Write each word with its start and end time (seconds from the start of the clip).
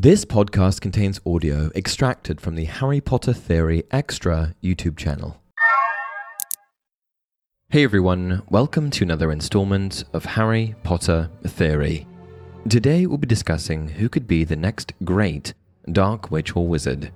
This 0.00 0.24
podcast 0.24 0.80
contains 0.80 1.20
audio 1.26 1.72
extracted 1.74 2.40
from 2.40 2.54
the 2.54 2.66
Harry 2.66 3.00
Potter 3.00 3.32
Theory 3.32 3.82
Extra 3.90 4.54
YouTube 4.62 4.96
channel. 4.96 5.42
Hey 7.70 7.82
everyone, 7.82 8.44
welcome 8.48 8.90
to 8.90 9.02
another 9.02 9.32
installment 9.32 10.04
of 10.12 10.24
Harry 10.24 10.76
Potter 10.84 11.28
Theory. 11.44 12.06
Today 12.68 13.06
we'll 13.06 13.18
be 13.18 13.26
discussing 13.26 13.88
who 13.88 14.08
could 14.08 14.28
be 14.28 14.44
the 14.44 14.54
next 14.54 14.92
great 15.02 15.52
Dark 15.90 16.30
Witch 16.30 16.54
or 16.54 16.68
Wizard. 16.68 17.10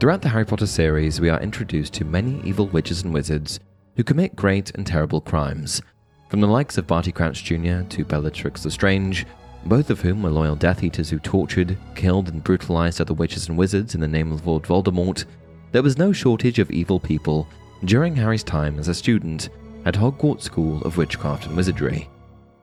Throughout 0.00 0.22
the 0.22 0.30
Harry 0.30 0.44
Potter 0.44 0.66
series, 0.66 1.20
we 1.20 1.30
are 1.30 1.40
introduced 1.40 1.92
to 1.92 2.04
many 2.04 2.42
evil 2.44 2.66
witches 2.66 3.04
and 3.04 3.14
wizards 3.14 3.60
who 3.94 4.02
commit 4.02 4.34
great 4.34 4.72
and 4.74 4.84
terrible 4.84 5.20
crimes, 5.20 5.80
from 6.28 6.40
the 6.40 6.48
likes 6.48 6.76
of 6.76 6.88
Barty 6.88 7.12
Crouch 7.12 7.44
Jr. 7.44 7.82
to 7.82 8.04
Bellatrix 8.04 8.64
Lestrange, 8.64 9.26
both 9.66 9.90
of 9.90 10.00
whom 10.00 10.22
were 10.22 10.30
loyal 10.30 10.56
Death 10.56 10.82
Eaters 10.82 11.10
who 11.10 11.18
tortured, 11.18 11.76
killed, 11.94 12.28
and 12.28 12.42
brutalized 12.42 13.00
other 13.00 13.14
witches 13.14 13.48
and 13.48 13.58
wizards 13.58 13.94
in 13.94 14.00
the 14.00 14.08
name 14.08 14.32
of 14.32 14.46
Lord 14.46 14.62
Voldemort, 14.62 15.24
there 15.72 15.82
was 15.82 15.98
no 15.98 16.12
shortage 16.12 16.58
of 16.58 16.70
evil 16.70 16.98
people 16.98 17.46
during 17.84 18.14
Harry's 18.16 18.42
time 18.42 18.78
as 18.78 18.88
a 18.88 18.94
student 18.94 19.50
at 19.84 19.94
Hogwarts 19.94 20.42
School 20.42 20.82
of 20.82 20.96
Witchcraft 20.96 21.46
and 21.46 21.56
Wizardry. 21.56 22.08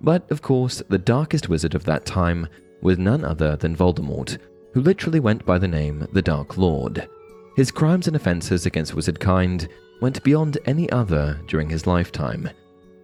But, 0.02 0.30
of 0.32 0.42
course, 0.42 0.84
the 0.90 0.98
darkest 0.98 1.50
wizard 1.50 1.74
of 1.74 1.84
that 1.86 2.06
time 2.06 2.48
was 2.82 2.98
none 2.98 3.24
other 3.24 3.56
than 3.56 3.76
Voldemort, 3.76 4.38
who 4.74 4.82
literally 4.82 5.20
went 5.20 5.46
by 5.46 5.58
the 5.58 5.68
name 5.68 6.08
the 6.14 6.22
Dark 6.22 6.58
Lord. 6.58 7.08
His 7.56 7.72
crimes 7.72 8.08
and 8.08 8.16
offences 8.16 8.68
against 8.68 8.94
wizard 8.94 9.20
kind 9.20 9.68
went 10.02 10.24
beyond 10.24 10.60
any 10.66 10.90
other 10.92 11.40
during 11.48 11.70
his 11.70 11.88
lifetime. 11.88 12.50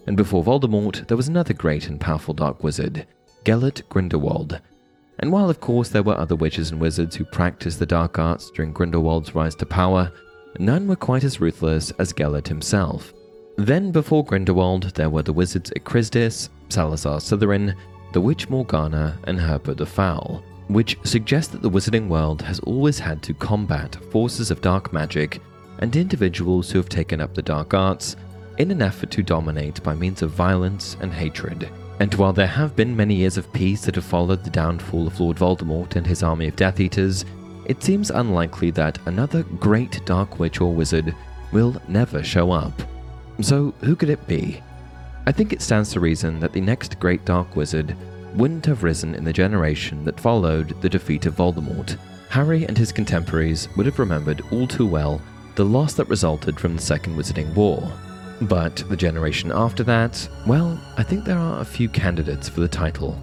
And 0.06 0.16
before 0.16 0.44
Voldemort, 0.44 1.08
there 1.08 1.18
was 1.18 1.28
another 1.28 1.54
great 1.54 1.88
and 1.88 2.00
powerful 2.00 2.36
dark 2.36 2.64
wizard, 2.64 3.08
Gellert 3.44 3.82
Grindelwald. 3.90 4.60
And 5.20 5.32
while, 5.32 5.50
of 5.50 5.60
course, 5.60 5.90
there 5.90 6.04
were 6.04 6.18
other 6.18 6.36
witches 6.36 6.72
and 6.72 6.82
wizards 6.82 7.16
who 7.16 7.26
practiced 7.26 7.80
the 7.80 7.86
dark 7.86 8.20
arts 8.20 8.50
during 8.52 8.74
Grindelwald's 8.74 9.36
rise 9.36 9.56
to 9.56 9.66
power, 9.66 10.12
none 10.60 10.88
were 10.88 10.96
quite 10.96 11.24
as 11.24 11.40
ruthless 11.40 11.92
as 11.92 12.14
Gellert 12.14 12.48
himself. 12.48 13.14
Then, 13.58 13.92
before 13.92 14.26
Grindelwald, 14.26 14.96
there 14.96 15.10
were 15.10 15.22
the 15.22 15.34
wizards 15.34 15.72
Ekrizdis, 15.72 16.50
Salazar 16.70 17.20
Slytherin, 17.20 17.76
the 18.14 18.22
witch 18.22 18.50
Morgana, 18.50 19.18
and 19.26 19.40
Herpo 19.40 19.76
the 19.76 19.86
Foul, 19.86 20.44
which 20.68 20.98
suggests 21.04 21.52
that 21.52 21.62
the 21.62 21.70
wizarding 21.70 22.08
world 22.08 22.42
has 22.42 22.60
always 22.62 23.00
had 23.00 23.22
to 23.24 23.34
combat 23.34 23.96
forces 24.12 24.50
of 24.50 24.62
dark 24.62 24.92
magic 24.92 25.40
and 25.80 25.96
individuals 25.96 26.72
who 26.72 26.80
have 26.80 26.90
taken 26.90 27.20
up 27.22 27.34
the 27.34 27.42
dark 27.42 27.74
arts 27.74 28.16
in 28.58 28.72
an 28.72 28.82
effort 28.82 29.12
to 29.12 29.24
dominate 29.24 29.82
by 29.84 29.94
means 29.94 30.22
of 30.22 30.32
violence 30.32 30.98
and 31.02 31.14
hatred. 31.14 31.70
And 32.00 32.14
while 32.16 32.34
there 32.34 32.48
have 32.48 32.76
been 32.76 32.96
many 32.96 33.16
years 33.16 33.38
of 33.38 33.52
peace 33.54 33.86
that 33.86 33.96
have 33.96 34.06
followed 34.06 34.44
the 34.44 34.50
downfall 34.50 35.08
of 35.08 35.20
Lord 35.20 35.38
Voldemort 35.38 35.96
and 35.96 36.06
his 36.06 36.24
army 36.24 36.48
of 36.48 36.56
Death 36.56 36.80
Eaters, 36.80 37.26
it 37.66 37.82
seems 37.82 38.12
unlikely 38.12 38.72
that 38.72 39.00
another 39.06 39.44
great 39.44 40.06
Dark 40.06 40.40
Witch 40.40 40.60
or 40.60 40.74
Wizard 40.74 41.16
will 41.52 41.82
never 41.88 42.24
show 42.24 42.52
up. 42.52 42.74
So, 43.42 43.74
who 43.82 43.96
could 43.96 44.10
it 44.10 44.28
be? 44.28 44.62
I 45.26 45.32
think 45.32 45.54
it 45.54 45.62
stands 45.62 45.92
to 45.94 46.00
reason 46.00 46.40
that 46.42 46.52
the 46.52 46.62
next 46.62 47.00
great 47.00 47.24
Dark 47.26 47.56
Wizard 47.56 47.96
wouldn't 48.36 48.66
have 48.66 48.84
risen 48.84 49.16
in 49.16 49.24
the 49.24 49.32
generation 49.32 50.04
that 50.06 50.20
followed 50.20 50.82
the 50.82 50.90
defeat 50.90 51.26
of 51.26 51.36
Voldemort. 51.36 51.98
Harry 52.30 52.66
and 52.66 52.78
his 52.78 52.92
contemporaries 52.92 53.70
would 53.78 53.86
have 53.86 54.00
remembered 54.00 54.42
all 54.52 54.68
too 54.68 54.88
well 54.88 55.22
the 55.56 55.64
loss 55.64 55.94
that 55.94 56.10
resulted 56.10 56.60
from 56.60 56.76
the 56.76 56.82
Second 56.82 57.16
Wizarding 57.16 57.54
War, 57.54 57.92
but 58.46 58.78
the 58.90 58.98
generation 58.98 59.52
after 59.54 59.84
that, 59.84 60.28
well, 60.48 60.80
I 60.98 61.04
think 61.04 61.24
there 61.24 61.38
are 61.38 61.62
a 61.62 61.66
few 61.66 61.90
candidates 61.90 62.48
for 62.50 62.62
the 62.62 62.68
title. 62.68 63.20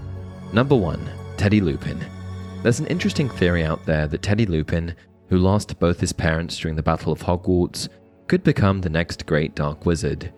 Number 0.52 0.76
1, 0.76 1.10
Teddy 1.36 1.60
Lupin. 1.60 2.04
There's 2.62 2.80
an 2.80 2.86
interesting 2.86 3.28
theory 3.28 3.64
out 3.64 3.84
there 3.86 4.06
that 4.06 4.22
Teddy 4.22 4.46
Lupin, 4.46 4.94
who 5.28 5.38
lost 5.38 5.78
both 5.78 6.00
his 6.00 6.12
parents 6.12 6.58
during 6.58 6.76
the 6.76 6.82
Battle 6.82 7.12
of 7.12 7.22
Hogwarts, 7.22 7.88
could 8.26 8.42
become 8.42 8.80
the 8.80 8.90
next 8.90 9.26
great 9.26 9.54
dark 9.54 9.86
wizard. 9.86 10.32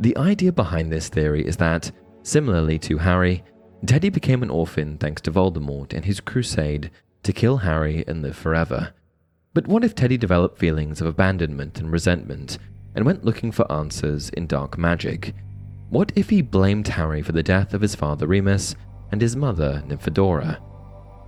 The 0.00 0.16
idea 0.16 0.52
behind 0.52 0.90
this 0.90 1.08
theory 1.08 1.46
is 1.46 1.56
that, 1.58 1.90
similarly 2.22 2.78
to 2.80 2.98
Harry, 2.98 3.44
Teddy 3.84 4.08
became 4.08 4.42
an 4.42 4.50
orphan 4.50 4.98
thanks 4.98 5.22
to 5.22 5.30
Voldemort 5.30 5.92
and 5.92 6.04
his 6.04 6.20
crusade 6.20 6.90
to 7.22 7.32
kill 7.32 7.58
Harry 7.58 8.04
and 8.06 8.22
live 8.22 8.36
forever. 8.36 8.92
But 9.54 9.66
what 9.66 9.84
if 9.84 9.94
Teddy 9.94 10.16
developed 10.16 10.58
feelings 10.58 11.00
of 11.00 11.06
abandonment 11.06 11.78
and 11.78 11.90
resentment 11.90 12.58
and 12.98 13.06
went 13.06 13.24
looking 13.24 13.52
for 13.52 13.70
answers 13.70 14.28
in 14.30 14.44
dark 14.44 14.76
magic. 14.76 15.32
What 15.88 16.10
if 16.16 16.28
he 16.30 16.42
blamed 16.42 16.88
Harry 16.88 17.22
for 17.22 17.30
the 17.30 17.44
death 17.44 17.72
of 17.72 17.80
his 17.80 17.94
father 17.94 18.26
Remus 18.26 18.74
and 19.12 19.20
his 19.20 19.36
mother 19.36 19.84
Nymphadora? 19.86 20.58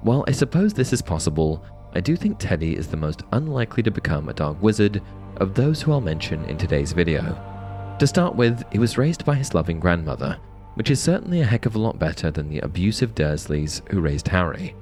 While 0.00 0.24
I 0.26 0.32
suppose 0.32 0.74
this 0.74 0.92
is 0.92 1.00
possible, 1.00 1.64
I 1.94 2.00
do 2.00 2.16
think 2.16 2.40
Teddy 2.40 2.74
is 2.74 2.88
the 2.88 2.96
most 2.96 3.22
unlikely 3.30 3.84
to 3.84 3.90
become 3.92 4.28
a 4.28 4.32
dark 4.32 4.60
wizard 4.60 5.00
of 5.36 5.54
those 5.54 5.80
who 5.80 5.92
I'll 5.92 6.00
mention 6.00 6.44
in 6.46 6.58
today's 6.58 6.90
video. 6.90 7.38
To 8.00 8.06
start 8.08 8.34
with, 8.34 8.64
he 8.72 8.80
was 8.80 8.98
raised 8.98 9.24
by 9.24 9.36
his 9.36 9.54
loving 9.54 9.78
grandmother, 9.78 10.40
which 10.74 10.90
is 10.90 11.00
certainly 11.00 11.40
a 11.40 11.46
heck 11.46 11.66
of 11.66 11.76
a 11.76 11.80
lot 11.80 12.00
better 12.00 12.32
than 12.32 12.48
the 12.48 12.58
abusive 12.58 13.14
Dursleys 13.14 13.88
who 13.90 14.00
raised 14.00 14.26
Harry. 14.26 14.74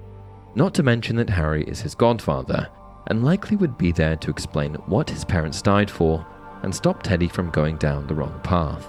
Not 0.55 0.73
to 0.73 0.83
mention 0.83 1.17
that 1.17 1.29
Harry 1.29 1.65
is 1.65 1.83
his 1.83 1.95
godfather, 1.95 2.67
and 3.09 3.27
likely 3.27 3.59
would 3.59 3.77
be 3.77 3.93
there 3.93 4.17
to 4.17 4.31
explain 4.31 4.73
what 4.87 5.11
his 5.11 5.27
parents 5.27 5.61
died 5.61 5.91
for 5.91 6.27
and 6.63 6.75
stop 6.75 7.03
Teddy 7.03 7.29
from 7.29 7.51
going 7.51 7.77
down 7.77 8.07
the 8.07 8.15
wrong 8.15 8.41
path. 8.43 8.89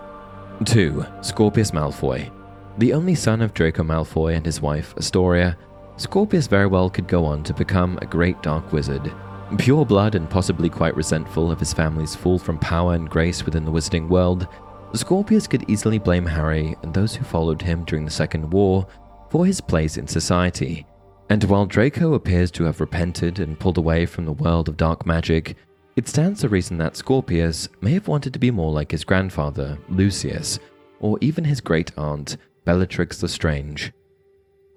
2. 0.66 1.06
Scorpius 1.22 1.72
Malfoy. 1.72 2.32
The 2.78 2.94
only 2.94 3.16
son 3.16 3.42
of 3.42 3.54
Draco 3.54 3.84
Malfoy 3.84 4.36
and 4.36 4.46
his 4.46 4.62
wife 4.62 4.94
Astoria, 4.98 5.58
Scorpius 5.98 6.48
very 6.48 6.68
well 6.68 6.90
could 6.90 7.08
go 7.08 7.26
on 7.26 7.44
to 7.44 7.54
become 7.54 8.00
a 8.02 8.06
great 8.06 8.42
dark 8.42 8.72
wizard. 8.72 9.12
Pure 9.58 9.86
blood 9.86 10.16
and 10.16 10.30
possibly 10.30 10.70
quite 10.70 10.96
resentful 10.96 11.52
of 11.52 11.60
his 11.60 11.74
family's 11.74 12.16
fall 12.16 12.40
from 12.40 12.58
power 12.60 12.94
and 12.94 13.10
grace 13.10 13.46
within 13.46 13.66
the 13.66 13.72
wizarding 13.72 14.08
world, 14.08 14.48
Scorpius 14.94 15.48
could 15.48 15.70
easily 15.70 15.98
blame 15.98 16.26
Harry 16.26 16.76
and 16.84 16.94
those 16.94 17.16
who 17.16 17.24
followed 17.26 17.62
him 17.62 17.84
during 17.84 18.06
the 18.06 18.12
Second 18.12 18.50
War 18.50 18.88
for 19.30 19.46
his 19.46 19.60
place 19.60 19.98
in 19.98 20.08
society. 20.08 20.86
And 21.30 21.44
while 21.44 21.66
Draco 21.66 22.14
appears 22.14 22.50
to 22.52 22.64
have 22.64 22.80
repented 22.80 23.40
and 23.40 23.60
pulled 23.60 23.78
away 23.78 24.06
from 24.06 24.26
the 24.26 24.32
world 24.32 24.68
of 24.68 24.78
dark 24.78 25.06
magic, 25.06 25.56
it 25.96 26.08
stands 26.08 26.42
to 26.42 26.50
reason 26.50 26.78
that 26.78 26.96
Scorpius 26.96 27.68
may 27.82 27.94
have 27.94 28.08
wanted 28.08 28.34
to 28.34 28.40
be 28.40 28.52
more 28.52 28.72
like 28.72 28.92
his 28.92 29.04
grandfather, 29.04 29.78
Lucius, 29.90 30.60
or 31.00 31.18
even 31.22 31.44
his 31.44 31.62
great 31.62 31.92
aunt, 31.98 32.38
Bellatrix 32.66 33.22
Lestrange. 33.22 33.92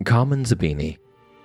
Carmen 0.04 0.44
Zabini. 0.44 0.98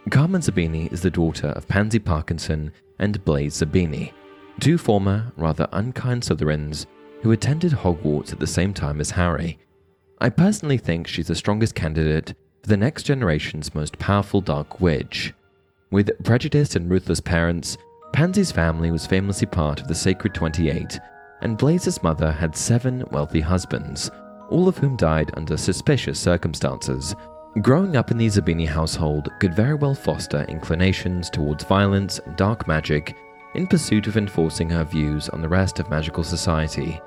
Carmen 0.09 0.41
Zabini 0.41 0.91
is 0.91 1.01
the 1.01 1.11
daughter 1.11 1.47
of 1.49 1.67
Pansy 1.67 1.99
Parkinson 1.99 2.71
and 2.99 3.23
Blaise 3.25 3.61
Zabini, 3.61 4.13
two 4.59 4.77
former, 4.77 5.31
rather 5.35 5.67
unkind 5.71 6.23
Slytherins 6.23 6.85
who 7.21 7.31
attended 7.31 7.71
Hogwarts 7.71 8.31
at 8.31 8.39
the 8.39 8.47
same 8.47 8.73
time 8.73 8.99
as 8.99 9.11
Harry. 9.11 9.59
I 10.19 10.29
personally 10.29 10.77
think 10.77 11.07
she's 11.07 11.27
the 11.27 11.35
strongest 11.35 11.75
candidate 11.75 12.33
for 12.61 12.69
the 12.69 12.77
next 12.77 13.03
generation's 13.03 13.75
most 13.75 13.97
powerful 13.99 14.41
Dark 14.41 14.79
Witch. 14.79 15.33
With 15.91 16.23
prejudiced 16.23 16.75
and 16.75 16.89
ruthless 16.89 17.19
parents, 17.19 17.77
Pansy's 18.13 18.51
family 18.51 18.91
was 18.91 19.05
famously 19.05 19.47
part 19.47 19.81
of 19.81 19.87
the 19.87 19.95
Sacred 19.95 20.33
28, 20.33 20.99
and 21.41 21.57
Blaise's 21.57 22.01
mother 22.01 22.31
had 22.31 22.55
seven 22.55 23.03
wealthy 23.11 23.41
husbands, 23.41 24.09
all 24.49 24.67
of 24.67 24.77
whom 24.77 24.95
died 24.95 25.31
under 25.35 25.57
suspicious 25.57 26.19
circumstances. 26.19 27.15
Growing 27.61 27.95
up 27.95 28.11
in 28.11 28.17
the 28.17 28.27
Zabini 28.27 28.67
household 28.67 29.29
could 29.39 29.53
very 29.53 29.75
well 29.75 29.95
foster 29.95 30.43
inclinations 30.43 31.29
towards 31.29 31.63
violence 31.63 32.19
and 32.19 32.35
dark 32.35 32.67
magic 32.67 33.15
in 33.55 33.67
pursuit 33.67 34.07
of 34.07 34.17
enforcing 34.17 34.69
her 34.69 34.83
views 34.83 35.29
on 35.29 35.41
the 35.41 35.49
rest 35.49 35.79
of 35.79 35.89
magical 35.89 36.23
society. 36.23 37.01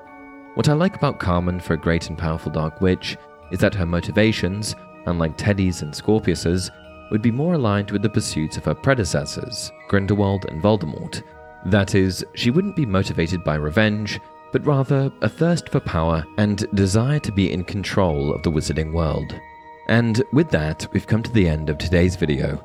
What 0.55 0.67
I 0.67 0.73
like 0.73 0.95
about 0.95 1.19
Carmen 1.19 1.59
for 1.59 1.73
a 1.73 1.77
great 1.77 2.09
and 2.09 2.17
powerful 2.17 2.51
dark 2.51 2.81
witch 2.81 3.17
is 3.51 3.59
that 3.59 3.75
her 3.75 3.85
motivations, 3.85 4.75
unlike 5.05 5.37
Teddy's 5.37 5.81
and 5.81 5.95
Scorpius's, 5.95 6.69
would 7.11 7.21
be 7.21 7.31
more 7.31 7.53
aligned 7.53 7.91
with 7.91 8.01
the 8.01 8.09
pursuits 8.09 8.57
of 8.57 8.65
her 8.65 8.73
predecessors, 8.73 9.71
Grindelwald 9.87 10.45
and 10.45 10.61
Voldemort. 10.61 11.21
That 11.65 11.93
is, 11.93 12.25
she 12.33 12.49
wouldn't 12.49 12.75
be 12.75 12.85
motivated 12.85 13.43
by 13.43 13.55
revenge, 13.55 14.19
but 14.51 14.65
rather 14.65 15.11
a 15.21 15.29
thirst 15.29 15.69
for 15.69 15.79
power 15.79 16.25
and 16.37 16.65
desire 16.73 17.19
to 17.19 17.31
be 17.31 17.51
in 17.51 17.63
control 17.63 18.33
of 18.33 18.41
the 18.43 18.51
wizarding 18.51 18.93
world. 18.93 19.39
And 19.87 20.23
with 20.33 20.49
that, 20.49 20.87
we've 20.93 21.07
come 21.07 21.21
to 21.23 21.31
the 21.31 21.47
end 21.47 21.69
of 21.69 21.77
today's 21.77 22.15
video. 22.15 22.55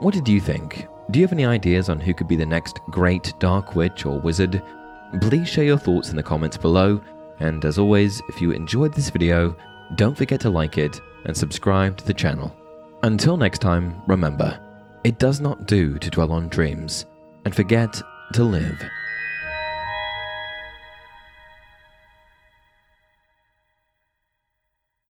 What 0.00 0.14
did 0.14 0.28
you 0.28 0.40
think? 0.40 0.86
Do 1.10 1.18
you 1.18 1.24
have 1.24 1.32
any 1.32 1.44
ideas 1.44 1.88
on 1.88 2.00
who 2.00 2.14
could 2.14 2.28
be 2.28 2.36
the 2.36 2.46
next 2.46 2.80
great 2.90 3.32
dark 3.38 3.74
witch 3.74 4.04
or 4.04 4.20
wizard? 4.20 4.62
Please 5.20 5.48
share 5.48 5.64
your 5.64 5.78
thoughts 5.78 6.10
in 6.10 6.16
the 6.16 6.22
comments 6.22 6.56
below, 6.56 7.00
and 7.38 7.64
as 7.64 7.78
always, 7.78 8.20
if 8.28 8.40
you 8.40 8.50
enjoyed 8.50 8.94
this 8.94 9.10
video, 9.10 9.56
don't 9.94 10.16
forget 10.16 10.40
to 10.40 10.50
like 10.50 10.78
it 10.78 11.00
and 11.24 11.36
subscribe 11.36 11.96
to 11.98 12.06
the 12.06 12.14
channel. 12.14 12.54
Until 13.04 13.36
next 13.36 13.58
time, 13.58 14.00
remember, 14.06 14.60
it 15.02 15.18
does 15.18 15.40
not 15.40 15.66
do 15.66 15.98
to 15.98 16.08
dwell 16.08 16.30
on 16.30 16.48
dreams 16.48 17.06
and 17.44 17.52
forget 17.52 18.00
to 18.34 18.44
live 18.44 18.80